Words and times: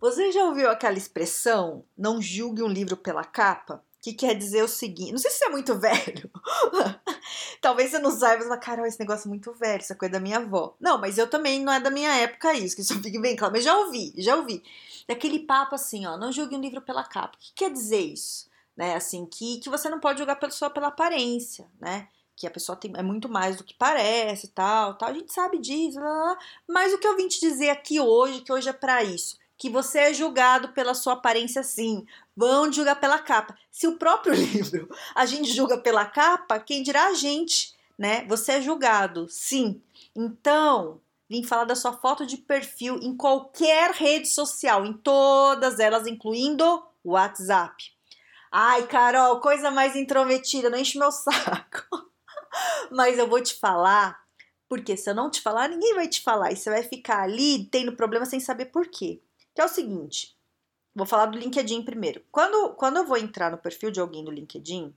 Você 0.00 0.32
já 0.32 0.44
ouviu 0.44 0.70
aquela 0.70 0.96
expressão, 0.96 1.84
não 1.96 2.22
julgue 2.22 2.62
um 2.62 2.68
livro 2.68 2.96
pela 2.96 3.22
capa? 3.22 3.84
Que 4.00 4.14
quer 4.14 4.34
dizer 4.34 4.64
o 4.64 4.68
seguinte, 4.68 5.12
não 5.12 5.18
sei 5.18 5.30
se 5.30 5.44
é 5.44 5.50
muito 5.50 5.74
velho. 5.78 6.30
Talvez 7.60 7.90
você 7.90 7.98
não 7.98 8.10
saiba, 8.10 8.46
mas 8.46 8.60
Carol, 8.60 8.86
esse 8.86 8.98
negócio 8.98 9.26
é 9.26 9.28
muito 9.28 9.52
velho, 9.52 9.82
essa 9.82 9.94
coisa 9.94 10.12
da 10.12 10.20
minha 10.20 10.38
avó. 10.38 10.74
Não, 10.80 10.98
mas 10.98 11.18
eu 11.18 11.28
também 11.28 11.62
não 11.62 11.70
é 11.70 11.78
da 11.78 11.90
minha 11.90 12.14
época 12.14 12.54
isso, 12.54 12.74
que 12.74 12.80
isso 12.80 12.94
fique 13.02 13.20
bem 13.20 13.36
claro, 13.36 13.52
mas 13.52 13.62
já 13.62 13.76
ouvi, 13.76 14.14
já 14.16 14.36
ouvi. 14.36 14.62
Daquele 15.06 15.40
papo 15.40 15.74
assim, 15.74 16.06
ó, 16.06 16.16
não 16.16 16.32
julgue 16.32 16.56
um 16.56 16.60
livro 16.62 16.80
pela 16.80 17.04
capa. 17.04 17.36
O 17.36 17.38
que 17.38 17.52
quer 17.54 17.70
dizer 17.70 18.00
isso? 18.00 18.48
Né, 18.74 18.94
assim, 18.94 19.26
que, 19.26 19.58
que 19.58 19.68
você 19.68 19.90
não 19.90 20.00
pode 20.00 20.18
julgar 20.18 20.32
a 20.32 20.36
pessoa 20.36 20.70
pela 20.70 20.86
aparência, 20.86 21.68
né? 21.78 22.08
que 22.34 22.46
a 22.46 22.50
pessoa 22.50 22.74
tem, 22.74 22.90
é 22.96 23.02
muito 23.02 23.28
mais 23.28 23.56
do 23.56 23.64
que 23.64 23.74
parece, 23.74 24.48
tal, 24.48 24.94
tal. 24.94 25.10
A 25.10 25.12
gente 25.12 25.30
sabe 25.30 25.58
disso, 25.58 26.00
mas 26.66 26.94
o 26.94 26.98
que 26.98 27.06
eu 27.06 27.14
vim 27.14 27.28
te 27.28 27.38
dizer 27.38 27.68
aqui 27.68 28.00
hoje, 28.00 28.40
que 28.40 28.50
hoje 28.50 28.66
é 28.66 28.72
para 28.72 29.04
isso, 29.04 29.36
que 29.60 29.68
você 29.68 29.98
é 29.98 30.14
julgado 30.14 30.68
pela 30.68 30.94
sua 30.94 31.12
aparência 31.12 31.62
sim. 31.62 32.06
Vão 32.34 32.72
julgar 32.72 32.98
pela 32.98 33.18
capa. 33.18 33.54
Se 33.70 33.86
o 33.86 33.98
próprio 33.98 34.32
livro 34.32 34.88
a 35.14 35.26
gente 35.26 35.52
julga 35.52 35.76
pela 35.76 36.06
capa, 36.06 36.58
quem 36.58 36.82
dirá 36.82 37.08
a 37.08 37.14
gente, 37.14 37.74
né? 37.98 38.24
Você 38.26 38.52
é 38.52 38.62
julgado, 38.62 39.28
sim. 39.28 39.82
Então, 40.16 40.98
vim 41.28 41.44
falar 41.44 41.64
da 41.64 41.76
sua 41.76 41.92
foto 41.92 42.24
de 42.24 42.38
perfil 42.38 42.98
em 43.02 43.14
qualquer 43.14 43.90
rede 43.90 44.28
social, 44.28 44.86
em 44.86 44.94
todas 44.94 45.78
elas, 45.78 46.06
incluindo 46.06 46.82
o 47.04 47.12
WhatsApp. 47.12 47.84
Ai, 48.50 48.86
Carol, 48.86 49.40
coisa 49.40 49.70
mais 49.70 49.94
intrometida, 49.94 50.70
não 50.70 50.78
enche 50.78 50.98
meu 50.98 51.12
saco. 51.12 52.10
Mas 52.90 53.18
eu 53.18 53.28
vou 53.28 53.42
te 53.42 53.54
falar, 53.60 54.18
porque 54.66 54.96
se 54.96 55.10
eu 55.10 55.14
não 55.14 55.30
te 55.30 55.42
falar, 55.42 55.68
ninguém 55.68 55.94
vai 55.94 56.08
te 56.08 56.22
falar. 56.22 56.50
E 56.50 56.56
você 56.56 56.70
vai 56.70 56.82
ficar 56.82 57.24
ali 57.24 57.66
tendo 57.66 57.92
problema 57.92 58.24
sem 58.24 58.40
saber 58.40 58.66
por 58.66 58.88
quê. 58.88 59.20
Que 59.54 59.60
é 59.60 59.64
o 59.64 59.68
seguinte, 59.68 60.36
vou 60.94 61.06
falar 61.06 61.26
do 61.26 61.38
LinkedIn 61.38 61.82
primeiro. 61.82 62.22
Quando, 62.30 62.74
quando 62.74 62.98
eu 62.98 63.06
vou 63.06 63.16
entrar 63.16 63.50
no 63.50 63.58
perfil 63.58 63.90
de 63.90 64.00
alguém 64.00 64.24
do 64.24 64.30
LinkedIn, 64.30 64.94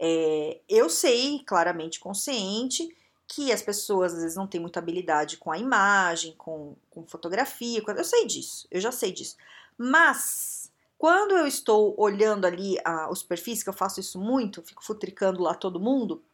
é, 0.00 0.60
eu 0.68 0.88
sei 0.88 1.42
claramente, 1.44 1.98
consciente, 1.98 2.88
que 3.26 3.52
as 3.52 3.60
pessoas 3.60 4.14
às 4.14 4.22
vezes 4.22 4.36
não 4.36 4.46
têm 4.46 4.60
muita 4.60 4.78
habilidade 4.78 5.36
com 5.36 5.52
a 5.52 5.58
imagem, 5.58 6.34
com, 6.36 6.74
com 6.88 7.06
fotografia, 7.06 7.82
eu 7.86 8.04
sei 8.04 8.26
disso, 8.26 8.66
eu 8.70 8.80
já 8.80 8.90
sei 8.90 9.12
disso. 9.12 9.36
Mas 9.76 10.72
quando 10.96 11.32
eu 11.32 11.46
estou 11.46 11.94
olhando 11.98 12.46
ali 12.46 12.76
ah, 12.84 13.08
os 13.10 13.22
perfis, 13.22 13.62
que 13.62 13.68
eu 13.68 13.74
faço 13.74 14.00
isso 14.00 14.18
muito, 14.18 14.62
fico 14.62 14.82
futricando 14.82 15.42
lá 15.42 15.54
todo 15.54 15.78
mundo, 15.78 16.24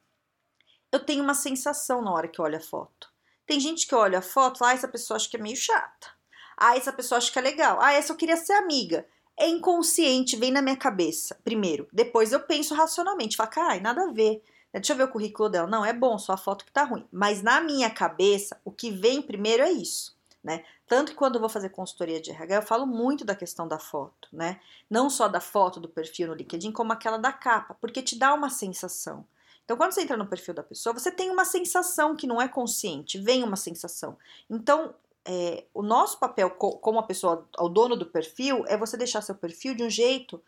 eu 0.93 1.01
tenho 1.01 1.25
uma 1.25 1.35
sensação 1.35 2.01
na 2.01 2.13
hora 2.13 2.29
que 2.29 2.39
eu 2.39 2.45
olho 2.45 2.57
a 2.57 2.61
foto. 2.61 3.13
Tem 3.45 3.59
gente 3.59 3.87
que 3.87 3.95
olha 3.95 4.21
a 4.21 4.23
foto, 4.23 4.65
ah, 4.65 4.73
essa 4.73 4.87
pessoa 4.87 5.17
acho 5.17 5.29
que 5.29 5.37
é 5.37 5.41
meio 5.41 5.57
chata. 5.57 6.14
Ah, 6.57 6.77
essa 6.77 6.93
pessoa 6.93 7.19
acha 7.19 7.33
que 7.33 7.39
é 7.39 7.43
legal. 7.43 7.79
Ah, 7.81 7.93
essa 7.93 8.13
eu 8.13 8.17
queria 8.17 8.37
ser 8.37 8.53
amiga. 8.55 9.07
É 9.37 9.49
inconsciente, 9.49 10.37
vem 10.37 10.53
na 10.53 10.63
minha 10.63 10.77
cabeça, 10.77 11.37
primeiro. 11.43 11.89
Depois 11.93 12.33
eu 12.33 12.41
penso 12.41 12.75
racionalmente, 12.75 13.37
falo, 13.37 13.51
ai, 13.57 13.81
nada 13.81 14.05
a 14.05 14.13
ver. 14.13 14.43
Deixa 14.73 14.93
eu 14.93 14.97
ver 14.97 15.05
o 15.05 15.09
currículo 15.09 15.49
dela. 15.49 15.69
Não, 15.69 15.85
é 15.85 15.93
bom, 15.93 16.19
só 16.19 16.33
a 16.33 16.37
foto 16.37 16.65
que 16.65 16.73
tá 16.73 16.85
ruim. 16.85 17.07
Mas 17.13 17.43
na 17.43 17.61
minha 17.61 17.89
cabeça, 17.91 18.61
o 18.65 18.73
que 18.73 18.91
vem 18.91 19.23
primeiro 19.23 19.63
é 19.63 19.71
isso, 19.71 20.17
né? 20.43 20.65
Tanto 20.87 21.13
que 21.13 21.17
quando 21.17 21.37
eu 21.37 21.41
vou 21.41 21.49
fazer 21.49 21.69
consultoria 21.71 22.21
de 22.21 22.31
RH, 22.31 22.57
eu 22.57 22.63
falo 22.63 22.87
muito 22.87 23.25
da 23.25 23.35
questão 23.35 23.67
da 23.69 23.79
foto, 23.79 24.29
né? 24.33 24.61
Não 24.91 25.09
só 25.09 25.29
da 25.29 25.41
foto 25.41 25.79
do 25.79 25.89
perfil 25.89 26.29
no 26.29 26.35
LinkedIn, 26.35 26.73
como 26.73 26.93
aquela 26.93 27.17
da 27.17 27.33
capa, 27.33 27.75
porque 27.81 28.03
te 28.03 28.19
dá 28.19 28.35
uma 28.35 28.51
sensação. 28.51 29.25
Então, 29.65 29.77
quando 29.77 29.93
você 29.93 30.03
entra 30.03 30.17
no 30.17 30.27
perfil 30.27 30.53
da 30.53 30.63
pessoa, 30.63 30.93
você 30.93 31.11
tem 31.11 31.31
uma 31.31 31.45
sensação 31.45 32.15
que 32.15 32.27
não 32.27 32.41
é 32.41 32.47
consciente, 32.47 33.19
vem 33.19 33.43
uma 33.43 33.57
sensação. 33.57 34.19
Então, 34.51 34.95
é, 35.27 35.65
o 35.73 35.83
nosso 35.83 36.19
papel 36.19 36.51
como 36.51 36.99
a 36.99 37.03
pessoa, 37.03 37.49
o 37.59 37.69
dono 37.69 37.97
do 37.97 38.07
perfil, 38.07 38.65
é 38.67 38.77
você 38.77 38.97
deixar 38.97 39.23
seu 39.23 39.35
perfil 39.35 39.75
de 39.75 39.83
um 39.83 39.91
jeito 39.91 40.43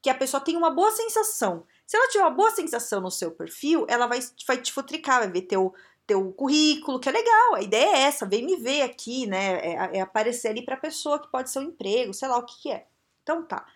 que 0.00 0.08
a 0.08 0.14
pessoa 0.14 0.40
tenha 0.40 0.58
uma 0.58 0.70
boa 0.70 0.90
sensação. 0.90 1.66
Se 1.86 1.96
ela 1.96 2.08
tiver 2.08 2.24
uma 2.24 2.30
boa 2.30 2.50
sensação 2.50 3.00
no 3.00 3.10
seu 3.10 3.32
perfil, 3.32 3.84
ela 3.88 4.06
vai, 4.06 4.20
vai 4.46 4.56
te 4.58 4.72
futricar, 4.72 5.20
vai 5.20 5.30
ver 5.30 5.42
teu, 5.42 5.74
teu 6.06 6.32
currículo, 6.32 7.00
que 7.00 7.08
é 7.08 7.12
legal. 7.12 7.54
A 7.56 7.62
ideia 7.62 7.96
é 7.96 8.00
essa, 8.02 8.24
vem 8.24 8.44
me 8.44 8.56
ver 8.56 8.82
aqui, 8.82 9.26
né? 9.26 9.58
É, 9.60 9.98
é 9.98 10.00
aparecer 10.00 10.48
ali 10.48 10.62
para 10.62 10.74
a 10.76 10.80
pessoa 10.80 11.18
que 11.18 11.28
pode 11.28 11.50
ser 11.50 11.58
um 11.58 11.64
emprego, 11.64 12.14
sei 12.14 12.28
lá 12.28 12.38
o 12.38 12.44
que, 12.44 12.62
que 12.62 12.70
é. 12.70 12.86
Então 13.22 13.42
tá. 13.44 13.66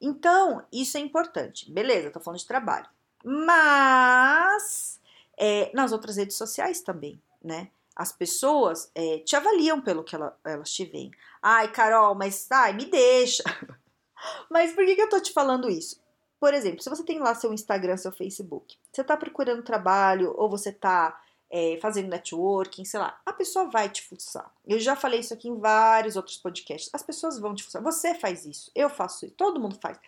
Então, 0.00 0.64
isso 0.72 0.96
é 0.96 1.00
importante. 1.00 1.70
Beleza, 1.70 2.10
tô 2.10 2.20
falando 2.20 2.40
de 2.40 2.46
trabalho. 2.46 2.88
Mas 3.24 5.00
é, 5.36 5.70
nas 5.74 5.92
outras 5.92 6.16
redes 6.16 6.36
sociais 6.36 6.80
também, 6.80 7.20
né? 7.42 7.70
As 8.00 8.12
pessoas 8.12 8.90
é, 8.94 9.18
te 9.18 9.36
avaliam 9.36 9.78
pelo 9.78 10.02
que 10.02 10.14
ela, 10.14 10.34
elas 10.42 10.72
te 10.72 10.86
veem. 10.86 11.10
Ai, 11.42 11.70
Carol, 11.70 12.14
mas 12.14 12.50
ai, 12.50 12.72
me 12.72 12.86
deixa. 12.86 13.42
mas 14.50 14.72
por 14.72 14.86
que, 14.86 14.96
que 14.96 15.02
eu 15.02 15.08
tô 15.10 15.20
te 15.20 15.34
falando 15.34 15.68
isso? 15.68 16.02
Por 16.40 16.54
exemplo, 16.54 16.82
se 16.82 16.88
você 16.88 17.04
tem 17.04 17.18
lá 17.18 17.34
seu 17.34 17.52
Instagram, 17.52 17.98
seu 17.98 18.10
Facebook, 18.10 18.78
você 18.90 19.04
tá 19.04 19.18
procurando 19.18 19.62
trabalho 19.62 20.32
ou 20.38 20.48
você 20.48 20.72
tá 20.72 21.20
é, 21.50 21.78
fazendo 21.82 22.08
networking, 22.08 22.86
sei 22.86 22.98
lá, 22.98 23.20
a 23.26 23.34
pessoa 23.34 23.68
vai 23.68 23.90
te 23.90 24.02
fuçar. 24.08 24.50
Eu 24.66 24.80
já 24.80 24.96
falei 24.96 25.20
isso 25.20 25.34
aqui 25.34 25.50
em 25.50 25.58
vários 25.60 26.16
outros 26.16 26.38
podcasts. 26.38 26.88
As 26.94 27.02
pessoas 27.02 27.38
vão 27.38 27.54
te 27.54 27.62
fuçar. 27.62 27.82
Você 27.82 28.14
faz 28.14 28.46
isso, 28.46 28.72
eu 28.74 28.88
faço 28.88 29.26
isso, 29.26 29.34
todo 29.34 29.60
mundo 29.60 29.78
faz. 29.78 30.00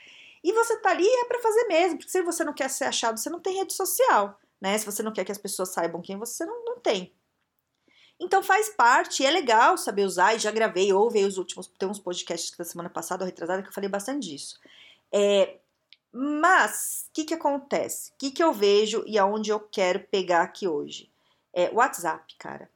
E 0.42 0.50
você 0.54 0.78
tá 0.78 0.92
ali 0.92 1.06
é 1.06 1.26
para 1.26 1.42
fazer 1.42 1.64
mesmo, 1.64 1.98
porque 1.98 2.10
se 2.10 2.22
você 2.22 2.42
não 2.42 2.54
quer 2.54 2.70
ser 2.70 2.84
achado, 2.84 3.18
você 3.18 3.28
não 3.28 3.38
tem 3.38 3.58
rede 3.58 3.74
social, 3.74 4.40
né? 4.58 4.78
Se 4.78 4.86
você 4.86 5.02
não 5.02 5.12
quer 5.12 5.26
que 5.26 5.32
as 5.32 5.36
pessoas 5.36 5.68
saibam 5.68 6.00
quem 6.00 6.16
você 6.16 6.46
não, 6.46 6.64
não 6.64 6.80
tem. 6.80 7.12
Então 8.20 8.42
faz 8.42 8.68
parte, 8.70 9.24
é 9.24 9.30
legal 9.30 9.76
saber 9.76 10.04
usar, 10.04 10.34
e 10.34 10.38
já 10.38 10.50
gravei, 10.50 10.92
ouve 10.92 11.24
os 11.24 11.38
últimos, 11.38 11.66
tem 11.66 11.88
uns 11.88 11.98
podcasts 11.98 12.56
da 12.56 12.64
semana 12.64 12.88
passada 12.88 13.24
ou 13.24 13.26
retrasada 13.26 13.62
que 13.62 13.68
eu 13.68 13.72
falei 13.72 13.90
bastante 13.90 14.28
disso. 14.28 14.60
É, 15.10 15.58
mas, 16.12 17.06
o 17.08 17.12
que 17.14 17.24
que 17.24 17.34
acontece? 17.34 18.10
O 18.12 18.14
que 18.18 18.30
que 18.30 18.42
eu 18.42 18.52
vejo 18.52 19.02
e 19.06 19.18
aonde 19.18 19.50
eu 19.50 19.58
quero 19.58 20.00
pegar 20.00 20.42
aqui 20.42 20.68
hoje? 20.68 21.10
É 21.52 21.70
WhatsApp, 21.70 22.34
cara. 22.38 22.70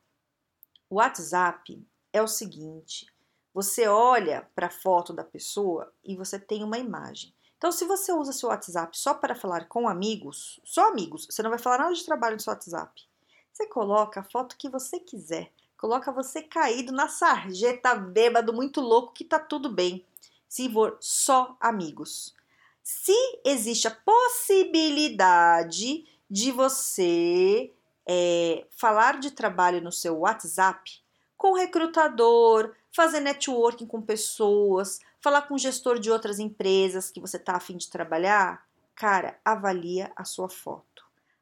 WhatsApp 0.91 1.87
é 2.13 2.23
o 2.23 2.29
seguinte, 2.29 3.07
você 3.53 3.87
olha 3.89 4.49
para 4.55 4.67
a 4.67 4.71
foto 4.71 5.13
da 5.13 5.25
pessoa 5.25 5.93
e 6.05 6.17
você 6.17 6.39
tem 6.39 6.63
uma 6.63 6.79
imagem. 6.79 7.35
Então, 7.57 7.73
se 7.73 7.85
você 7.85 8.13
usa 8.13 8.33
seu 8.33 8.51
WhatsApp 8.51 8.97
só 8.99 9.15
para 9.15 9.35
falar 9.35 9.67
com 9.67 9.89
amigos, 9.89 10.61
só 10.63 10.89
amigos, 10.89 11.27
você 11.27 11.43
não 11.43 11.51
vai 11.51 11.59
falar 11.59 11.79
nada 11.79 11.95
de 11.95 12.05
trabalho 12.05 12.37
no 12.37 12.41
seu 12.41 12.53
WhatsApp. 12.53 13.07
Você 13.56 13.67
coloca 13.69 14.21
a 14.21 14.22
foto 14.22 14.55
que 14.59 14.69
você 14.69 15.00
quiser. 15.00 15.50
Coloca 15.78 16.12
você 16.12 16.43
caído 16.43 16.93
na 16.93 17.09
sarjeta 17.09 17.94
bêbado, 17.94 18.53
muito 18.53 18.83
louco, 18.83 19.15
que 19.15 19.25
tá 19.25 19.39
tudo 19.39 19.72
bem. 19.72 20.05
Se 20.47 20.71
for 20.71 20.99
só 21.00 21.56
amigos. 21.59 22.34
Se 22.83 23.15
existe 23.47 23.89
a 23.89 23.93
possibilidade 23.93 26.05
de 26.31 26.53
você 26.53 27.72
é, 28.06 28.67
falar 28.72 29.21
de 29.21 29.31
trabalho 29.31 29.81
no 29.81 29.91
seu 29.91 30.19
WhatsApp 30.19 31.00
com 31.34 31.55
recrutador, 31.55 32.75
fazer 32.93 33.21
networking 33.21 33.87
com 33.87 34.03
pessoas, 34.03 35.00
falar 35.19 35.49
com 35.49 35.56
gestor 35.56 35.99
de 35.99 36.11
outras 36.11 36.38
empresas 36.38 37.11
que 37.11 37.23
você 37.23 37.38
está 37.38 37.56
afim 37.56 37.79
de 37.79 37.88
trabalhar, 37.88 38.67
cara, 38.94 39.41
avalia 39.43 40.12
a 40.14 40.26
sua 40.26 40.50
foto 40.50 40.95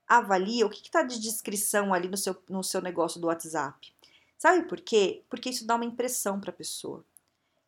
avalia 0.08 0.66
o 0.66 0.70
que 0.70 0.82
está 0.82 1.02
de 1.02 1.20
descrição 1.20 1.92
ali 1.92 2.08
no 2.08 2.16
seu, 2.16 2.36
no 2.48 2.62
seu 2.62 2.80
negócio 2.80 3.20
do 3.20 3.26
WhatsApp. 3.26 3.92
Sabe 4.38 4.62
por 4.68 4.80
quê? 4.80 5.22
Porque 5.28 5.50
isso 5.50 5.66
dá 5.66 5.74
uma 5.74 5.84
impressão 5.84 6.40
para 6.40 6.50
a 6.50 6.54
pessoa. 6.54 7.04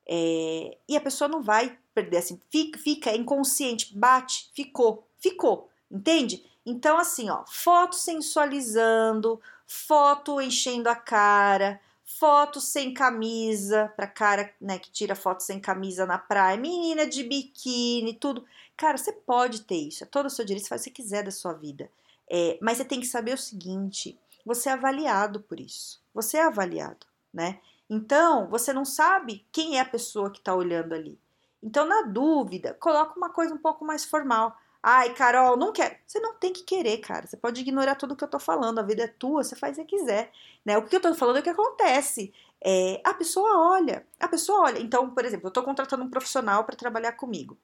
É, 0.06 0.76
e 0.88 0.96
a 0.96 1.00
pessoa 1.00 1.26
não 1.26 1.42
vai 1.42 1.76
perder 1.94 2.18
assim, 2.18 2.40
fica, 2.50 2.78
fica 2.78 3.16
inconsciente, 3.16 3.96
bate, 3.96 4.50
ficou, 4.54 5.06
ficou, 5.18 5.68
entende? 5.90 6.44
Então, 6.64 6.98
assim, 6.98 7.28
ó, 7.30 7.44
foto 7.46 7.96
sensualizando, 7.96 9.40
foto 9.66 10.40
enchendo 10.40 10.88
a 10.88 10.94
cara, 10.94 11.80
foto 12.04 12.60
sem 12.60 12.94
camisa, 12.94 13.92
pra 13.96 14.06
cara, 14.06 14.52
né, 14.60 14.78
que 14.78 14.90
tira 14.90 15.14
foto 15.14 15.42
sem 15.42 15.58
camisa 15.58 16.06
na 16.06 16.18
praia, 16.18 16.56
menina 16.56 17.06
de 17.06 17.24
biquíni, 17.24 18.14
tudo. 18.14 18.44
Cara, 18.76 18.96
você 18.96 19.12
pode 19.12 19.62
ter 19.62 19.76
isso, 19.76 20.04
é 20.04 20.06
todo 20.06 20.26
o 20.26 20.30
seu 20.30 20.44
direito, 20.44 20.64
você 20.64 20.68
faz 20.68 20.82
o 20.82 20.84
que 20.84 20.90
você 20.90 21.02
quiser 21.02 21.24
da 21.24 21.30
sua 21.30 21.52
vida. 21.52 21.90
É, 22.30 22.58
mas 22.60 22.78
você 22.78 22.84
tem 22.84 23.00
que 23.00 23.06
saber 23.06 23.34
o 23.34 23.38
seguinte: 23.38 24.18
você 24.44 24.68
é 24.68 24.72
avaliado 24.72 25.40
por 25.40 25.60
isso. 25.60 26.02
Você 26.14 26.36
é 26.36 26.44
avaliado, 26.44 27.06
né? 27.32 27.60
Então, 27.88 28.48
você 28.48 28.72
não 28.72 28.84
sabe 28.84 29.46
quem 29.52 29.78
é 29.78 29.80
a 29.80 29.84
pessoa 29.84 30.30
que 30.30 30.38
está 30.38 30.54
olhando 30.54 30.94
ali. 30.94 31.18
Então, 31.62 31.86
na 31.86 32.02
dúvida, 32.02 32.74
coloca 32.74 33.16
uma 33.16 33.30
coisa 33.30 33.54
um 33.54 33.58
pouco 33.58 33.84
mais 33.84 34.04
formal. 34.04 34.56
Ai, 34.82 35.12
Carol, 35.14 35.56
não 35.56 35.72
quero. 35.72 35.96
Você 36.06 36.20
não 36.20 36.34
tem 36.34 36.52
que 36.52 36.62
querer, 36.62 36.98
cara. 36.98 37.26
Você 37.26 37.36
pode 37.36 37.60
ignorar 37.60 37.96
tudo 37.96 38.14
que 38.14 38.22
eu 38.22 38.28
tô 38.28 38.38
falando. 38.38 38.78
A 38.78 38.82
vida 38.82 39.02
é 39.02 39.08
tua, 39.08 39.42
você 39.42 39.56
faz 39.56 39.76
o 39.76 39.84
que 39.84 39.96
quiser. 39.96 40.30
Né? 40.64 40.78
O 40.78 40.82
que 40.82 40.94
eu 40.94 41.00
tô 41.00 41.12
falando 41.14 41.38
é 41.38 41.40
o 41.40 41.42
que 41.42 41.50
acontece. 41.50 42.32
É, 42.64 43.00
a 43.04 43.12
pessoa 43.14 43.72
olha. 43.72 44.06
A 44.20 44.28
pessoa 44.28 44.60
olha. 44.60 44.78
Então, 44.78 45.10
por 45.10 45.24
exemplo, 45.24 45.48
eu 45.48 45.52
tô 45.52 45.62
contratando 45.62 46.04
um 46.04 46.10
profissional 46.10 46.62
para 46.62 46.76
trabalhar 46.76 47.12
comigo. 47.12 47.58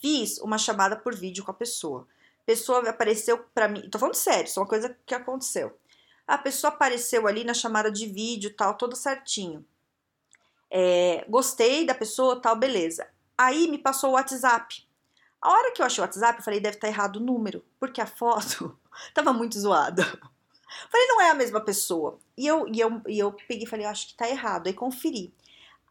Fiz 0.00 0.38
uma 0.38 0.58
chamada 0.58 0.96
por 0.96 1.14
vídeo 1.14 1.42
com 1.42 1.50
a 1.50 1.54
pessoa. 1.54 2.06
Pessoa 2.46 2.88
apareceu 2.88 3.38
para 3.54 3.68
mim. 3.68 3.88
Tô 3.90 3.98
falando 3.98 4.14
sério, 4.14 4.44
isso 4.44 4.58
é 4.58 4.62
uma 4.62 4.68
coisa 4.68 4.96
que 5.06 5.14
aconteceu. 5.14 5.78
A 6.26 6.38
pessoa 6.38 6.72
apareceu 6.72 7.26
ali 7.26 7.44
na 7.44 7.54
chamada 7.54 7.90
de 7.90 8.06
vídeo, 8.06 8.54
tal, 8.54 8.74
todo 8.74 8.96
certinho. 8.96 9.64
É, 10.70 11.24
gostei 11.28 11.86
da 11.86 11.94
pessoa, 11.94 12.40
tal, 12.40 12.56
beleza. 12.56 13.06
Aí 13.36 13.68
me 13.68 13.78
passou 13.78 14.10
o 14.10 14.12
WhatsApp. 14.14 14.86
A 15.40 15.50
hora 15.50 15.72
que 15.72 15.82
eu 15.82 15.86
achei 15.86 16.02
o 16.02 16.06
WhatsApp, 16.06 16.38
eu 16.38 16.44
falei, 16.44 16.60
deve 16.60 16.76
estar 16.76 16.86
tá 16.86 16.92
errado 16.92 17.16
o 17.16 17.20
número, 17.20 17.64
porque 17.78 18.00
a 18.00 18.06
foto 18.06 18.78
tava 19.12 19.32
muito 19.32 19.58
zoada. 19.58 20.02
Falei, 20.90 21.06
não 21.06 21.20
é 21.20 21.30
a 21.30 21.34
mesma 21.34 21.60
pessoa. 21.60 22.18
E 22.36 22.46
eu, 22.46 22.66
e 22.66 22.80
eu, 22.80 23.00
e 23.06 23.18
eu 23.18 23.32
peguei 23.32 23.62
e 23.64 23.66
falei, 23.66 23.86
acho 23.86 24.08
que 24.08 24.14
tá 24.14 24.28
errado. 24.28 24.66
Aí 24.66 24.72
conferi. 24.72 25.32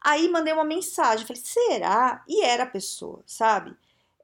Aí 0.00 0.28
mandei 0.28 0.52
uma 0.52 0.64
mensagem, 0.64 1.26
falei, 1.26 1.42
será? 1.42 2.22
E 2.28 2.44
era 2.44 2.64
a 2.64 2.66
pessoa, 2.66 3.22
sabe? 3.24 3.74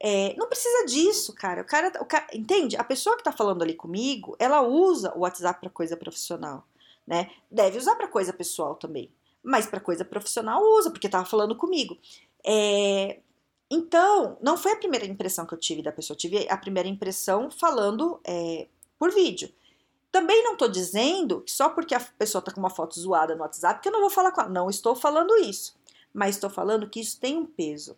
É, 0.03 0.33
não 0.35 0.47
precisa 0.47 0.85
disso, 0.87 1.31
cara. 1.31 1.61
O 1.61 1.65
cara, 1.65 1.91
o 2.01 2.05
cara. 2.05 2.25
Entende? 2.33 2.75
A 2.75 2.83
pessoa 2.83 3.15
que 3.15 3.23
tá 3.23 3.31
falando 3.31 3.61
ali 3.61 3.75
comigo, 3.75 4.35
ela 4.39 4.61
usa 4.61 5.13
o 5.15 5.19
WhatsApp 5.19 5.61
para 5.61 5.69
coisa 5.69 5.95
profissional, 5.95 6.65
né? 7.05 7.29
Deve 7.51 7.77
usar 7.77 7.95
para 7.95 8.07
coisa 8.07 8.33
pessoal 8.33 8.73
também. 8.75 9.11
Mas 9.43 9.67
para 9.67 9.79
coisa 9.79 10.03
profissional 10.03 10.59
usa, 10.77 10.89
porque 10.89 11.07
tava 11.07 11.25
falando 11.25 11.55
comigo. 11.55 11.95
É, 12.43 13.19
então, 13.69 14.37
não 14.41 14.57
foi 14.57 14.71
a 14.71 14.75
primeira 14.75 15.05
impressão 15.05 15.45
que 15.45 15.53
eu 15.53 15.57
tive 15.59 15.83
da 15.83 15.91
pessoa, 15.91 16.15
eu 16.15 16.19
tive 16.19 16.47
a 16.49 16.57
primeira 16.57 16.89
impressão 16.89 17.51
falando 17.51 18.19
é, 18.25 18.67
por 18.97 19.11
vídeo. 19.11 19.51
Também 20.11 20.43
não 20.43 20.53
estou 20.53 20.67
dizendo 20.67 21.41
que 21.41 21.51
só 21.51 21.69
porque 21.69 21.93
a 21.93 21.99
pessoa 21.99 22.39
está 22.39 22.51
com 22.51 22.59
uma 22.59 22.71
foto 22.71 22.99
zoada 22.99 23.35
no 23.35 23.41
WhatsApp 23.41 23.81
que 23.81 23.87
eu 23.87 23.93
não 23.93 24.01
vou 24.01 24.09
falar 24.09 24.31
com 24.31 24.41
ela. 24.41 24.49
Não 24.49 24.69
estou 24.69 24.95
falando 24.95 25.37
isso. 25.37 25.79
Mas 26.13 26.35
estou 26.35 26.49
falando 26.49 26.89
que 26.89 26.99
isso 26.99 27.19
tem 27.19 27.37
um 27.37 27.45
peso, 27.45 27.95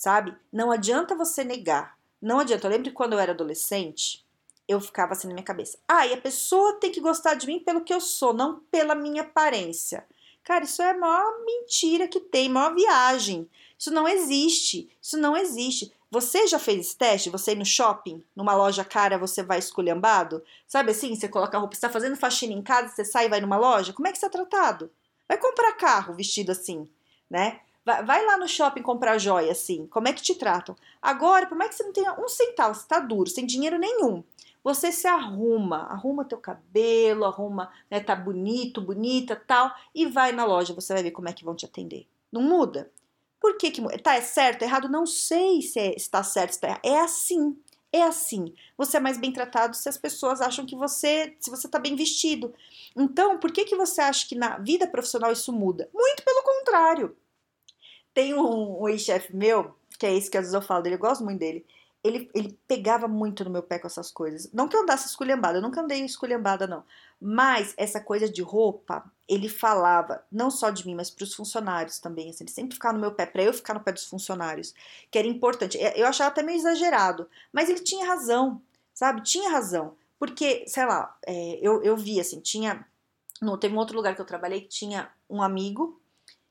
sabe? 0.00 0.34
Não 0.50 0.72
adianta 0.72 1.14
você 1.14 1.44
negar. 1.44 1.94
Não 2.22 2.38
adianta. 2.38 2.66
Eu 2.66 2.70
lembro 2.70 2.88
que 2.88 2.96
quando 2.96 3.12
eu 3.12 3.18
era 3.18 3.32
adolescente, 3.32 4.24
eu 4.66 4.80
ficava 4.80 5.12
assim 5.12 5.28
na 5.28 5.34
minha 5.34 5.44
cabeça. 5.44 5.78
Ah, 5.86 6.06
e 6.06 6.14
a 6.14 6.16
pessoa 6.16 6.80
tem 6.80 6.90
que 6.90 7.02
gostar 7.02 7.34
de 7.34 7.46
mim 7.46 7.60
pelo 7.60 7.82
que 7.82 7.92
eu 7.92 8.00
sou, 8.00 8.32
não 8.32 8.60
pela 8.70 8.94
minha 8.94 9.20
aparência. 9.20 10.06
Cara, 10.42 10.64
isso 10.64 10.80
é 10.80 10.92
a 10.92 10.96
maior 10.96 11.44
mentira 11.44 12.08
que 12.08 12.18
tem, 12.18 12.48
maior 12.48 12.74
viagem. 12.74 13.46
Isso 13.78 13.90
não 13.90 14.08
existe. 14.08 14.88
Isso 15.02 15.18
não 15.18 15.36
existe. 15.36 15.92
Você 16.10 16.46
já 16.46 16.58
fez 16.58 16.80
esse 16.80 16.96
teste? 16.96 17.28
Você 17.28 17.52
ir 17.52 17.56
no 17.56 17.66
shopping, 17.66 18.24
numa 18.34 18.54
loja 18.54 18.82
cara, 18.82 19.18
você 19.18 19.42
vai 19.42 19.58
esculhambado? 19.58 20.42
Sabe 20.66 20.92
assim, 20.92 21.14
você 21.14 21.28
coloca 21.28 21.58
a 21.58 21.60
roupa, 21.60 21.74
você 21.74 21.82
tá 21.82 21.90
fazendo 21.90 22.16
faxina 22.16 22.54
em 22.54 22.62
casa, 22.62 22.88
você 22.88 23.04
sai 23.04 23.26
e 23.26 23.28
vai 23.28 23.42
numa 23.42 23.58
loja? 23.58 23.92
Como 23.92 24.08
é 24.08 24.12
que 24.12 24.18
você 24.18 24.24
é 24.24 24.30
tratado? 24.30 24.90
Vai 25.28 25.36
comprar 25.36 25.72
carro 25.74 26.14
vestido 26.14 26.52
assim, 26.52 26.88
né? 27.28 27.60
Vai, 27.84 28.04
vai 28.04 28.26
lá 28.26 28.36
no 28.36 28.48
shopping 28.48 28.82
comprar 28.82 29.18
joia 29.18 29.52
assim. 29.52 29.86
Como 29.86 30.08
é 30.08 30.12
que 30.12 30.22
te 30.22 30.34
tratam? 30.34 30.76
Agora, 31.00 31.46
por 31.46 31.56
mais 31.56 31.70
que 31.70 31.76
você 31.76 31.82
não 31.84 31.92
tenha 31.92 32.20
um 32.20 32.28
centavo, 32.28 32.74
você 32.74 32.86
tá 32.86 33.00
duro, 33.00 33.28
sem 33.28 33.46
dinheiro 33.46 33.78
nenhum. 33.78 34.22
Você 34.62 34.92
se 34.92 35.06
arruma, 35.06 35.84
arruma 35.84 36.24
teu 36.24 36.36
cabelo, 36.36 37.24
arruma, 37.24 37.72
né, 37.90 37.98
tá 37.98 38.14
bonito, 38.14 38.80
bonita, 38.80 39.34
tal, 39.34 39.74
e 39.94 40.06
vai 40.06 40.32
na 40.32 40.44
loja, 40.44 40.74
você 40.74 40.92
vai 40.92 41.02
ver 41.02 41.12
como 41.12 41.28
é 41.28 41.32
que 41.32 41.44
vão 41.44 41.54
te 41.54 41.64
atender. 41.64 42.06
Não 42.30 42.42
muda. 42.42 42.90
Por 43.40 43.56
que 43.56 43.70
que 43.70 43.98
tá 43.98 44.16
é 44.16 44.20
certo, 44.20 44.62
errado? 44.62 44.86
Não 44.86 45.06
sei 45.06 45.62
se 45.62 45.78
é, 45.78 45.96
está 45.96 46.22
certo, 46.22 46.50
está 46.50 46.68
errado. 46.68 46.84
É 46.84 47.00
assim. 47.00 47.56
É 47.92 48.02
assim. 48.02 48.54
Você 48.76 48.98
é 48.98 49.00
mais 49.00 49.16
bem 49.16 49.32
tratado 49.32 49.74
se 49.74 49.88
as 49.88 49.96
pessoas 49.96 50.42
acham 50.42 50.66
que 50.66 50.76
você, 50.76 51.34
se 51.40 51.50
você 51.50 51.66
está 51.66 51.78
bem 51.78 51.96
vestido. 51.96 52.54
Então, 52.94 53.38
por 53.38 53.50
que 53.50 53.64
que 53.64 53.74
você 53.74 54.02
acha 54.02 54.28
que 54.28 54.34
na 54.34 54.58
vida 54.58 54.86
profissional 54.86 55.32
isso 55.32 55.52
muda? 55.52 55.88
Muito 55.92 56.22
pelo 56.22 56.42
contrário. 56.42 57.16
Tem 58.14 58.34
um, 58.34 58.82
um 58.82 58.88
ex-chefe 58.88 59.34
meu, 59.34 59.74
que 59.98 60.06
é 60.06 60.16
esse 60.16 60.30
que 60.30 60.36
às 60.36 60.42
vezes 60.42 60.54
eu 60.54 60.62
falo 60.62 60.82
dele, 60.82 60.96
eu 60.96 61.00
gosto 61.00 61.24
muito 61.24 61.38
dele 61.38 61.64
ele, 62.02 62.30
ele 62.34 62.58
pegava 62.66 63.06
muito 63.06 63.44
no 63.44 63.50
meu 63.50 63.62
pé 63.62 63.78
com 63.78 63.86
essas 63.86 64.10
coisas. 64.10 64.50
Não 64.52 64.68
que 64.68 64.76
eu 64.76 64.82
andasse 64.82 65.06
esculhambada, 65.06 65.58
eu 65.58 65.62
nunca 65.62 65.80
andei 65.80 66.02
esculhambada, 66.04 66.66
não. 66.66 66.82
Mas 67.20 67.74
essa 67.76 68.00
coisa 68.00 68.28
de 68.28 68.40
roupa, 68.40 69.04
ele 69.28 69.48
falava, 69.48 70.24
não 70.32 70.50
só 70.50 70.70
de 70.70 70.86
mim, 70.86 70.94
mas 70.94 71.10
para 71.10 71.24
os 71.24 71.34
funcionários 71.34 71.98
também. 71.98 72.30
Assim, 72.30 72.44
ele 72.44 72.50
sempre 72.50 72.74
ficava 72.74 72.94
no 72.94 73.00
meu 73.00 73.12
pé, 73.12 73.26
para 73.26 73.42
eu 73.42 73.52
ficar 73.52 73.74
no 73.74 73.80
pé 73.80 73.92
dos 73.92 74.06
funcionários, 74.06 74.74
que 75.10 75.18
era 75.18 75.28
importante. 75.28 75.78
Eu 75.94 76.06
achava 76.06 76.30
até 76.30 76.42
meio 76.42 76.56
exagerado, 76.56 77.28
mas 77.52 77.68
ele 77.68 77.80
tinha 77.80 78.06
razão, 78.06 78.62
sabe? 78.94 79.22
Tinha 79.22 79.50
razão. 79.50 79.94
Porque, 80.18 80.64
sei 80.66 80.86
lá, 80.86 81.16
é, 81.26 81.58
eu, 81.60 81.82
eu 81.82 81.96
vi 81.96 82.18
assim, 82.18 82.40
tinha. 82.40 82.84
Não, 83.42 83.58
teve 83.58 83.74
um 83.74 83.78
outro 83.78 83.96
lugar 83.96 84.14
que 84.14 84.20
eu 84.20 84.26
trabalhei 84.26 84.62
que 84.62 84.68
tinha 84.68 85.10
um 85.28 85.42
amigo 85.42 85.99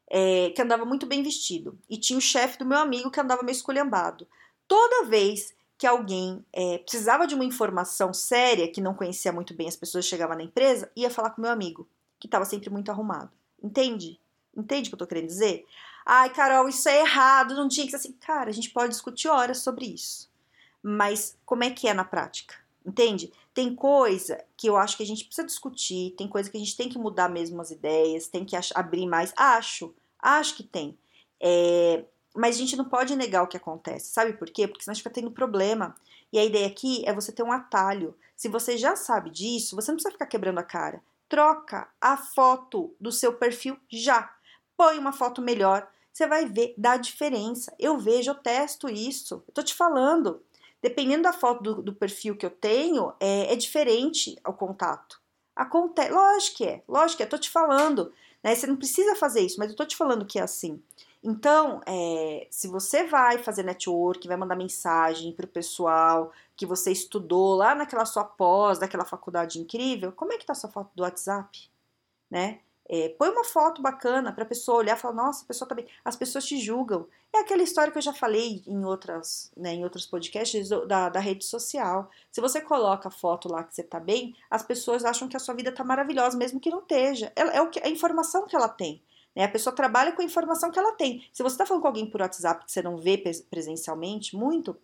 é, 0.09 0.49
que 0.49 0.61
andava 0.61 0.85
muito 0.85 1.05
bem 1.05 1.21
vestido. 1.23 1.77
E 1.89 1.97
tinha 1.97 2.17
o 2.17 2.21
chefe 2.21 2.57
do 2.57 2.65
meu 2.65 2.77
amigo 2.77 3.11
que 3.11 3.19
andava 3.19 3.43
meio 3.43 3.55
esculhambado 3.55 4.27
toda 4.69 5.07
vez 5.07 5.53
que 5.77 5.87
alguém 5.87 6.45
é, 6.53 6.77
precisava 6.77 7.25
de 7.25 7.33
uma 7.33 7.43
informação 7.43 8.13
séria, 8.13 8.71
que 8.71 8.79
não 8.79 8.93
conhecia 8.93 9.33
muito 9.33 9.53
bem 9.53 9.67
as 9.67 9.75
pessoas, 9.75 10.05
chegava 10.05 10.35
na 10.35 10.43
empresa, 10.43 10.91
ia 10.95 11.09
falar 11.09 11.31
com 11.31 11.41
meu 11.41 11.51
amigo, 11.51 11.89
que 12.19 12.27
estava 12.27 12.45
sempre 12.45 12.69
muito 12.69 12.91
arrumado. 12.91 13.31
Entende? 13.61 14.19
Entende 14.55 14.87
o 14.87 14.91
que 14.91 14.95
eu 14.95 14.99
tô 14.99 15.07
querendo 15.07 15.27
dizer? 15.27 15.65
Ai, 16.05 16.29
Carol, 16.29 16.69
isso 16.69 16.87
é 16.87 16.99
errado, 16.99 17.55
não 17.55 17.67
tinha 17.67 17.85
que 17.85 17.91
ser 17.91 17.97
assim. 17.97 18.11
Cara, 18.13 18.49
a 18.49 18.53
gente 18.53 18.69
pode 18.69 18.89
discutir 18.89 19.27
horas 19.27 19.59
sobre 19.59 19.85
isso. 19.85 20.29
Mas 20.83 21.37
como 21.45 21.63
é 21.63 21.71
que 21.71 21.87
é 21.87 21.93
na 21.93 22.05
prática? 22.05 22.55
Entende? 22.85 23.31
Tem 23.53 23.75
coisa 23.75 24.43
que 24.55 24.67
eu 24.67 24.77
acho 24.77 24.95
que 24.95 25.03
a 25.03 25.05
gente 25.05 25.25
precisa 25.25 25.45
discutir, 25.45 26.15
tem 26.17 26.27
coisa 26.27 26.49
que 26.49 26.57
a 26.57 26.59
gente 26.59 26.77
tem 26.77 26.87
que 26.87 26.97
mudar 26.99 27.29
mesmo 27.29 27.61
as 27.61 27.71
ideias, 27.71 28.27
tem 28.27 28.45
que 28.45 28.55
abrir 28.75 29.07
mais. 29.07 29.33
Acho, 29.35 29.93
acho 30.19 30.55
que 30.55 30.63
tem. 30.63 30.97
É, 31.41 32.05
mas 32.35 32.55
a 32.55 32.59
gente 32.59 32.75
não 32.75 32.85
pode 32.85 33.15
negar 33.15 33.43
o 33.43 33.47
que 33.47 33.57
acontece, 33.57 34.11
sabe 34.11 34.33
por 34.33 34.49
quê? 34.49 34.67
Porque 34.67 34.83
senão 34.83 34.91
a 34.91 34.95
gente 34.95 35.03
fica 35.03 35.13
tendo 35.13 35.31
problema. 35.31 35.95
E 36.31 36.37
a 36.37 36.45
ideia 36.45 36.67
aqui 36.67 37.03
é 37.05 37.13
você 37.13 37.31
ter 37.31 37.43
um 37.43 37.51
atalho. 37.51 38.15
Se 38.35 38.47
você 38.47 38.77
já 38.77 38.95
sabe 38.95 39.29
disso, 39.29 39.75
você 39.75 39.91
não 39.91 39.95
precisa 39.95 40.11
ficar 40.11 40.27
quebrando 40.27 40.59
a 40.59 40.63
cara. 40.63 41.01
Troca 41.27 41.87
a 41.99 42.17
foto 42.17 42.95
do 42.99 43.11
seu 43.11 43.33
perfil 43.33 43.77
já. 43.89 44.31
Põe 44.77 44.97
uma 44.97 45.11
foto 45.11 45.41
melhor. 45.41 45.87
Você 46.13 46.27
vai 46.27 46.45
ver, 46.45 46.73
dá 46.77 46.97
diferença. 46.97 47.73
Eu 47.79 47.97
vejo, 47.97 48.31
eu 48.31 48.35
testo 48.35 48.89
isso. 48.89 49.43
Eu 49.47 49.53
tô 49.53 49.63
te 49.63 49.73
falando. 49.73 50.41
Dependendo 50.81 51.23
da 51.23 51.33
foto 51.33 51.61
do, 51.61 51.81
do 51.81 51.93
perfil 51.93 52.35
que 52.35 52.45
eu 52.45 52.49
tenho, 52.49 53.13
é, 53.19 53.53
é 53.53 53.55
diferente 53.55 54.35
o 54.45 54.53
contato. 54.53 55.19
Acontece, 55.55 56.11
lógico 56.11 56.57
que 56.57 56.65
é, 56.65 56.83
lógico 56.87 57.17
que 57.17 57.23
é, 57.23 57.25
tô 57.25 57.37
te 57.37 57.49
falando. 57.49 58.13
Né? 58.41 58.55
Você 58.55 58.65
não 58.65 58.77
precisa 58.77 59.15
fazer 59.15 59.41
isso, 59.41 59.59
mas 59.59 59.69
eu 59.69 59.75
tô 59.75 59.85
te 59.85 59.97
falando 59.97 60.25
que 60.25 60.39
é 60.39 60.41
assim. 60.41 60.81
Então, 61.21 61.81
é, 61.85 62.47
se 62.49 62.67
você 62.67 63.03
vai 63.03 63.37
fazer 63.39 63.63
network, 63.63 64.25
vai 64.25 64.37
mandar 64.37 64.55
mensagem 64.55 65.33
para 65.33 65.45
o 65.45 65.49
pessoal 65.49 66.31
que 66.55 66.65
você 66.65 66.91
estudou 66.91 67.55
lá 67.55 67.75
naquela 67.75 68.05
sua 68.05 68.23
pós, 68.23 68.79
daquela 68.79 69.03
faculdade 69.03 69.59
incrível, 69.59 70.13
como 70.13 70.31
é 70.31 70.37
que 70.37 70.45
tá 70.45 70.53
a 70.53 70.55
sua 70.55 70.69
foto 70.69 70.91
do 70.95 71.03
WhatsApp? 71.03 71.69
Né? 72.31 72.61
É, 72.91 73.09
põe 73.09 73.29
uma 73.29 73.43
foto 73.43 73.83
bacana 73.83 74.33
para 74.33 74.43
a 74.43 74.47
pessoa 74.47 74.79
olhar 74.79 74.97
e 74.97 74.99
falar, 74.99 75.13
nossa, 75.13 75.43
a 75.43 75.47
pessoa 75.47 75.69
tá 75.69 75.75
bem. 75.75 75.85
As 76.03 76.15
pessoas 76.15 76.43
te 76.43 76.59
julgam. 76.59 77.07
É 77.31 77.41
aquela 77.41 77.61
história 77.61 77.91
que 77.91 77.99
eu 77.99 78.01
já 78.01 78.11
falei 78.11 78.63
em 78.65 78.83
outras, 78.83 79.51
né, 79.55 79.75
em 79.75 79.83
outros 79.83 80.07
podcasts 80.07 80.69
da, 80.87 81.07
da 81.07 81.19
rede 81.19 81.45
social. 81.45 82.09
Se 82.31 82.41
você 82.41 82.59
coloca 82.59 83.07
a 83.07 83.11
foto 83.11 83.47
lá 83.47 83.63
que 83.63 83.75
você 83.75 83.83
tá 83.83 83.99
bem, 83.99 84.35
as 84.49 84.63
pessoas 84.63 85.05
acham 85.05 85.27
que 85.27 85.37
a 85.37 85.39
sua 85.39 85.53
vida 85.53 85.71
tá 85.71 85.83
maravilhosa, 85.83 86.35
mesmo 86.35 86.59
que 86.59 86.71
não 86.71 86.79
esteja. 86.79 87.31
É, 87.35 87.57
é 87.57 87.61
o 87.61 87.69
que, 87.69 87.79
a 87.79 87.89
informação 87.89 88.47
que 88.47 88.55
ela 88.55 88.67
tem. 88.67 89.03
Né? 89.35 89.43
A 89.43 89.49
pessoa 89.49 89.75
trabalha 89.75 90.11
com 90.13 90.23
a 90.23 90.25
informação 90.25 90.71
que 90.71 90.79
ela 90.79 90.93
tem. 90.93 91.23
Se 91.31 91.43
você 91.43 91.53
está 91.53 91.67
falando 91.67 91.83
com 91.83 91.87
alguém 91.87 92.09
por 92.09 92.21
WhatsApp 92.21 92.65
que 92.65 92.71
você 92.71 92.81
não 92.81 92.97
vê 92.97 93.21
presencialmente 93.51 94.35
muito, 94.35 94.75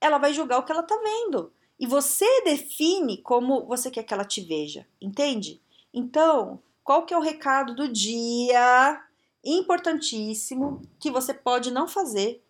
ela 0.00 0.18
vai 0.18 0.34
julgar 0.34 0.58
o 0.58 0.64
que 0.64 0.72
ela 0.72 0.82
está 0.82 0.96
vendo. 0.96 1.52
E 1.78 1.86
você 1.86 2.26
define 2.42 3.18
como 3.18 3.66
você 3.66 3.88
quer 3.88 4.02
que 4.02 4.12
ela 4.12 4.24
te 4.24 4.40
veja, 4.40 4.84
entende? 5.00 5.62
Então, 5.92 6.60
qual 6.84 7.06
que 7.06 7.14
é 7.14 7.18
o 7.18 7.22
recado 7.22 7.74
do 7.74 7.88
dia? 7.88 9.02
Importantíssimo, 9.42 10.82
que 11.00 11.10
você 11.10 11.34
pode 11.34 11.70
não 11.70 11.88
fazer, 11.88 12.44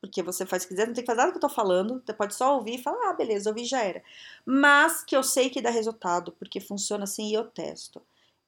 porque 0.00 0.22
você 0.22 0.46
faz 0.46 0.62
o 0.62 0.66
que 0.66 0.74
quiser, 0.74 0.86
não 0.86 0.94
tem 0.94 1.04
que 1.04 1.06
fazer 1.06 1.18
nada 1.18 1.32
que 1.32 1.36
eu 1.36 1.42
tô 1.42 1.48
falando, 1.48 2.02
você 2.04 2.12
pode 2.14 2.34
só 2.34 2.56
ouvir 2.56 2.76
e 2.76 2.82
falar, 2.82 3.10
ah, 3.10 3.12
beleza, 3.12 3.50
ouvi 3.50 3.64
já 3.64 3.82
era. 3.82 4.02
Mas 4.46 5.04
que 5.04 5.14
eu 5.14 5.22
sei 5.22 5.50
que 5.50 5.60
dá 5.60 5.70
resultado, 5.70 6.32
porque 6.38 6.60
funciona 6.60 7.04
assim 7.04 7.28
e 7.28 7.34
eu 7.34 7.44
testo. 7.44 8.00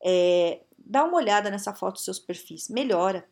É, 0.03 0.63
dá 0.79 1.05
uma 1.05 1.17
olhada 1.17 1.51
nessa 1.51 1.75
foto 1.75 1.95
dos 1.95 2.05
seus 2.05 2.19
perfis, 2.19 2.69
melhora. 2.69 3.29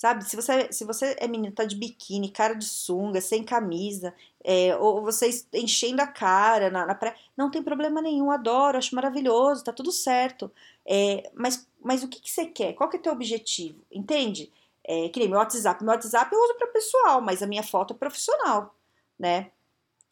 Sabe, 0.00 0.24
se 0.24 0.34
você, 0.34 0.72
se 0.72 0.82
você 0.82 1.14
é 1.18 1.28
menina, 1.28 1.54
tá 1.54 1.66
de 1.66 1.76
biquíni, 1.76 2.30
cara 2.30 2.54
de 2.54 2.64
sunga, 2.64 3.20
sem 3.20 3.44
camisa, 3.44 4.14
é, 4.42 4.74
ou 4.76 5.02
você 5.02 5.28
enchendo 5.52 6.00
a 6.00 6.06
cara 6.06 6.70
na, 6.70 6.86
na 6.86 6.94
praia, 6.94 7.14
não 7.36 7.50
tem 7.50 7.62
problema 7.62 8.00
nenhum, 8.00 8.30
adoro, 8.30 8.78
acho 8.78 8.94
maravilhoso, 8.94 9.62
tá 9.62 9.74
tudo 9.74 9.92
certo. 9.92 10.50
É, 10.86 11.30
mas, 11.34 11.68
mas 11.84 12.02
o 12.02 12.08
que, 12.08 12.18
que 12.18 12.30
você 12.30 12.46
quer? 12.46 12.72
Qual 12.72 12.88
que 12.88 12.96
é 12.96 12.98
o 13.00 13.02
teu 13.02 13.12
objetivo? 13.12 13.78
Entende? 13.92 14.50
É, 14.84 15.10
que 15.10 15.20
nem 15.20 15.28
meu 15.28 15.38
WhatsApp. 15.38 15.84
Meu 15.84 15.92
WhatsApp 15.92 16.34
eu 16.34 16.42
uso 16.44 16.54
para 16.54 16.68
pessoal, 16.68 17.20
mas 17.20 17.42
a 17.42 17.46
minha 17.46 17.62
foto 17.62 17.92
é 17.92 17.96
profissional, 17.96 18.74
né? 19.18 19.50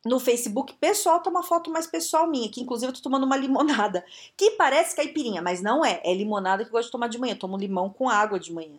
No 0.05 0.21
Facebook 0.21 0.75
pessoal 0.75 1.23
tá 1.23 1.31
uma 1.31 1.43
foto 1.43 1.71
mais 1.71 1.87
pessoal 1.87 2.27
minha, 2.29 2.51
que 2.51 2.61
inclusive 2.61 2.91
eu 2.93 2.95
tô 2.95 3.01
tomando 3.01 3.25
uma 3.25 3.39
limonada, 3.39 4.05
que 4.37 4.51
parece 4.51 4.95
caipirinha, 4.95 5.41
mas 5.41 5.63
não 5.63 5.83
é. 5.83 6.03
É 6.05 6.13
limonada 6.13 6.63
que 6.63 6.69
eu 6.69 6.73
gosto 6.73 6.89
de 6.89 6.93
tomar 6.93 7.09
de 7.09 7.17
manhã. 7.17 7.33
Eu 7.33 7.39
tomo 7.39 7.57
limão 7.57 7.89
com 7.89 8.07
água 8.07 8.39
de 8.39 8.53
manhã. 8.53 8.79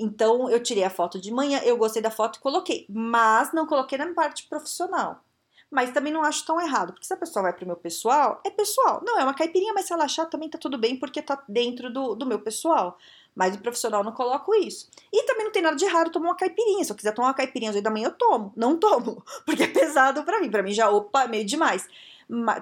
Então 0.00 0.48
eu 0.48 0.62
tirei 0.62 0.82
a 0.82 0.90
foto 0.90 1.20
de 1.20 1.30
manhã, 1.30 1.60
eu 1.62 1.76
gostei 1.76 2.00
da 2.00 2.10
foto 2.10 2.36
e 2.36 2.40
coloquei, 2.40 2.86
mas 2.88 3.52
não 3.52 3.66
coloquei 3.66 3.98
na 3.98 4.12
parte 4.14 4.48
profissional. 4.48 5.22
Mas 5.70 5.92
também 5.92 6.12
não 6.12 6.24
acho 6.24 6.44
tão 6.44 6.60
errado, 6.60 6.92
porque 6.92 7.06
se 7.06 7.12
a 7.12 7.16
pessoa 7.16 7.44
vai 7.44 7.52
pro 7.52 7.66
meu 7.66 7.76
pessoal, 7.76 8.40
é 8.44 8.50
pessoal. 8.50 9.02
Não, 9.06 9.20
é 9.20 9.22
uma 9.22 9.34
caipirinha, 9.34 9.72
mas 9.72 9.86
se 9.86 9.92
ela 9.92 10.04
achar 10.04 10.26
também 10.26 10.48
tá 10.48 10.58
tudo 10.58 10.78
bem, 10.78 10.96
porque 10.96 11.22
tá 11.22 11.40
dentro 11.46 11.92
do, 11.92 12.14
do 12.16 12.26
meu 12.26 12.40
pessoal. 12.40 12.98
Mas 13.36 13.54
o 13.54 13.60
profissional 13.60 14.02
não 14.02 14.10
coloco 14.10 14.52
isso. 14.54 14.90
E 15.12 15.22
também 15.24 15.44
não 15.44 15.52
tem 15.52 15.62
nada 15.62 15.76
de 15.76 15.84
errado 15.84 16.10
tomar 16.10 16.30
uma 16.30 16.36
caipirinha. 16.36 16.82
Se 16.82 16.90
eu 16.90 16.96
quiser 16.96 17.12
tomar 17.12 17.28
uma 17.28 17.34
caipirinha 17.34 17.70
às 17.70 17.76
8 17.76 17.84
da 17.84 17.90
manhã, 17.90 18.08
eu 18.08 18.12
tomo. 18.12 18.52
Não 18.56 18.76
tomo, 18.76 19.22
porque 19.46 19.62
é 19.62 19.68
pesado 19.68 20.24
para 20.24 20.40
mim. 20.40 20.50
Para 20.50 20.62
mim 20.62 20.72
já, 20.72 20.90
opa, 20.90 21.28
meio 21.28 21.44
demais. 21.44 21.86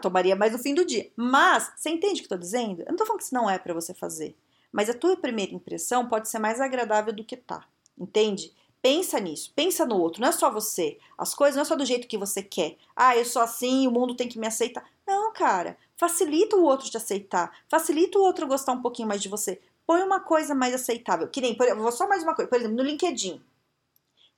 Tomaria 0.02 0.36
mais 0.36 0.52
no 0.52 0.58
fim 0.58 0.74
do 0.74 0.84
dia. 0.84 1.10
Mas, 1.16 1.72
você 1.76 1.88
entende 1.88 2.20
o 2.20 2.26
que 2.26 2.32
eu 2.32 2.36
tô 2.36 2.40
dizendo? 2.40 2.82
Eu 2.82 2.88
não 2.88 2.96
tô 2.96 3.06
falando 3.06 3.20
que 3.20 3.24
isso 3.24 3.34
não 3.34 3.48
é 3.48 3.58
para 3.58 3.72
você 3.72 3.94
fazer. 3.94 4.36
Mas 4.72 4.88
a 4.90 4.94
tua 4.94 5.16
primeira 5.16 5.54
impressão 5.54 6.08
pode 6.08 6.28
ser 6.28 6.38
mais 6.38 6.60
agradável 6.60 7.12
do 7.12 7.24
que 7.24 7.36
tá. 7.36 7.66
Entende? 7.96 8.52
Pensa 8.80 9.18
nisso, 9.18 9.52
pensa 9.56 9.84
no 9.84 9.98
outro, 9.98 10.20
não 10.20 10.28
é 10.28 10.32
só 10.32 10.50
você. 10.50 10.98
As 11.16 11.34
coisas 11.34 11.56
não 11.56 11.62
é 11.62 11.64
só 11.64 11.74
do 11.74 11.84
jeito 11.84 12.06
que 12.06 12.16
você 12.16 12.42
quer. 12.42 12.76
Ah, 12.94 13.16
eu 13.16 13.24
sou 13.24 13.42
assim, 13.42 13.86
o 13.88 13.90
mundo 13.90 14.14
tem 14.14 14.28
que 14.28 14.38
me 14.38 14.46
aceitar. 14.46 14.88
Não, 15.06 15.32
cara. 15.32 15.76
Facilita 15.96 16.56
o 16.56 16.62
outro 16.62 16.88
te 16.88 16.96
aceitar. 16.96 17.52
Facilita 17.68 18.18
o 18.18 18.22
outro 18.22 18.46
gostar 18.46 18.72
um 18.72 18.80
pouquinho 18.80 19.08
mais 19.08 19.20
de 19.20 19.28
você. 19.28 19.60
Põe 19.84 20.02
uma 20.02 20.20
coisa 20.20 20.54
mais 20.54 20.72
aceitável. 20.74 21.26
Que 21.28 21.40
nem, 21.40 21.56
por, 21.56 21.66
vou 21.76 21.90
só 21.90 22.06
mais 22.06 22.22
uma 22.22 22.34
coisa. 22.34 22.48
Por 22.48 22.56
exemplo, 22.56 22.76
no 22.76 22.84
LinkedIn. 22.84 23.42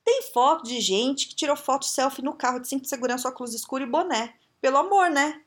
Tem 0.03 0.23
foto 0.33 0.63
de 0.63 0.81
gente 0.81 1.27
que 1.27 1.35
tirou 1.35 1.55
foto 1.55 1.85
selfie 1.85 2.23
no 2.23 2.33
carro 2.33 2.59
de 2.59 2.67
cinto 2.67 2.83
de 2.83 2.89
segurança, 2.89 3.29
óculos 3.29 3.53
escuro 3.53 3.83
e 3.83 3.87
boné. 3.87 4.33
Pelo 4.59 4.77
amor, 4.77 5.11
né? 5.11 5.41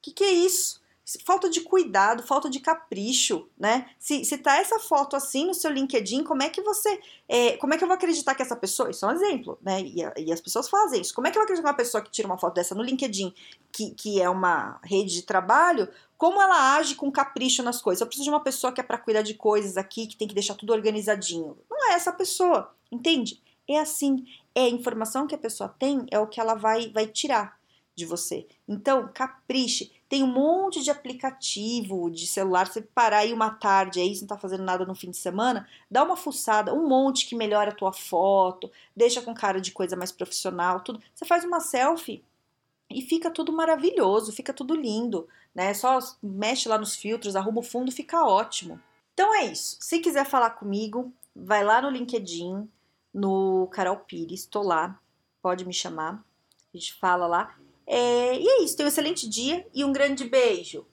Que 0.00 0.12
que 0.12 0.22
é 0.22 0.30
isso? 0.30 0.80
Falta 1.24 1.48
de 1.48 1.60
cuidado, 1.60 2.24
falta 2.24 2.50
de 2.50 2.58
capricho, 2.58 3.48
né? 3.56 3.88
Se, 3.96 4.24
se 4.24 4.38
tá 4.38 4.56
essa 4.56 4.80
foto 4.80 5.14
assim 5.14 5.46
no 5.46 5.54
seu 5.54 5.70
LinkedIn, 5.70 6.24
como 6.24 6.42
é 6.42 6.48
que 6.48 6.60
você. 6.60 7.00
É, 7.28 7.56
como 7.58 7.74
é 7.74 7.78
que 7.78 7.84
eu 7.84 7.88
vou 7.88 7.94
acreditar 7.94 8.34
que 8.34 8.42
essa 8.42 8.56
pessoa. 8.56 8.90
Isso 8.90 9.06
é 9.06 9.08
um 9.08 9.12
exemplo, 9.12 9.56
né? 9.62 9.80
E, 9.82 9.98
e, 10.16 10.32
as 10.32 10.40
pessoas 10.40 10.68
fazem 10.68 11.00
isso. 11.00 11.14
Como 11.14 11.28
é 11.28 11.30
que 11.30 11.38
eu 11.38 11.40
vou 11.40 11.44
acreditar 11.44 11.62
que 11.62 11.70
uma 11.70 11.76
pessoa 11.76 12.02
que 12.02 12.10
tira 12.10 12.26
uma 12.26 12.38
foto 12.38 12.54
dessa 12.54 12.74
no 12.74 12.82
LinkedIn, 12.82 13.32
que, 13.70 13.90
que 13.92 14.20
é 14.20 14.28
uma 14.28 14.80
rede 14.82 15.14
de 15.14 15.22
trabalho, 15.22 15.88
como 16.18 16.42
ela 16.42 16.76
age 16.76 16.96
com 16.96 17.10
capricho 17.12 17.62
nas 17.62 17.80
coisas? 17.80 18.00
Eu 18.00 18.08
preciso 18.08 18.24
de 18.24 18.30
uma 18.30 18.42
pessoa 18.42 18.72
que 18.72 18.80
é 18.80 18.84
para 18.84 18.98
cuidar 18.98 19.22
de 19.22 19.34
coisas 19.34 19.76
aqui, 19.76 20.08
que 20.08 20.16
tem 20.16 20.26
que 20.26 20.34
deixar 20.34 20.56
tudo 20.56 20.72
organizadinho. 20.72 21.56
Não 21.70 21.90
é 21.90 21.94
essa 21.94 22.12
pessoa, 22.12 22.74
entende? 22.90 23.40
É 23.68 23.78
assim. 23.78 24.26
É 24.54 24.62
a 24.62 24.68
informação 24.70 25.26
que 25.26 25.34
a 25.34 25.38
pessoa 25.38 25.68
tem, 25.68 26.06
é 26.10 26.18
o 26.18 26.26
que 26.26 26.40
ela 26.40 26.54
vai, 26.54 26.88
vai 26.90 27.06
tirar 27.06 27.56
de 27.94 28.04
você. 28.04 28.46
Então, 28.68 29.08
capriche. 29.12 29.92
Tem 30.08 30.22
um 30.22 30.26
monte 30.28 30.82
de 30.82 30.90
aplicativo 30.90 32.10
de 32.10 32.26
celular. 32.26 32.66
Você 32.66 32.80
parar 32.80 33.18
aí 33.18 33.32
uma 33.32 33.50
tarde 33.50 34.00
aí, 34.00 34.14
você 34.14 34.20
não 34.20 34.28
tá 34.28 34.38
fazendo 34.38 34.62
nada 34.62 34.84
no 34.84 34.94
fim 34.94 35.10
de 35.10 35.16
semana, 35.16 35.68
dá 35.90 36.04
uma 36.04 36.16
fuçada, 36.16 36.72
um 36.72 36.88
monte 36.88 37.26
que 37.26 37.34
melhora 37.34 37.70
a 37.70 37.74
tua 37.74 37.92
foto, 37.92 38.70
deixa 38.94 39.20
com 39.20 39.34
cara 39.34 39.60
de 39.60 39.72
coisa 39.72 39.96
mais 39.96 40.12
profissional, 40.12 40.80
tudo. 40.80 41.02
Você 41.14 41.24
faz 41.24 41.44
uma 41.44 41.60
selfie 41.60 42.24
e 42.88 43.02
fica 43.02 43.30
tudo 43.30 43.52
maravilhoso, 43.52 44.32
fica 44.32 44.52
tudo 44.52 44.74
lindo, 44.74 45.28
né? 45.54 45.74
Só 45.74 45.98
mexe 46.22 46.68
lá 46.68 46.78
nos 46.78 46.94
filtros, 46.94 47.34
arruma 47.34 47.60
o 47.60 47.64
fundo, 47.64 47.90
fica 47.90 48.24
ótimo. 48.24 48.80
Então 49.12 49.34
é 49.34 49.46
isso. 49.46 49.76
Se 49.80 49.98
quiser 49.98 50.26
falar 50.26 50.50
comigo, 50.50 51.12
vai 51.34 51.64
lá 51.64 51.82
no 51.82 51.90
LinkedIn, 51.90 52.68
no 53.12 53.66
Carol 53.72 53.96
Pires, 53.96 54.40
estou 54.40 54.62
lá, 54.62 55.00
pode 55.42 55.64
me 55.64 55.72
chamar. 55.72 56.22
A 56.72 56.76
gente 56.76 56.94
fala 56.94 57.26
lá. 57.26 57.54
É, 57.86 58.38
e 58.38 58.48
é 58.48 58.62
isso, 58.62 58.76
tenha 58.76 58.86
um 58.86 58.88
excelente 58.88 59.28
dia 59.28 59.66
e 59.74 59.84
um 59.84 59.92
grande 59.92 60.24
beijo. 60.24 60.86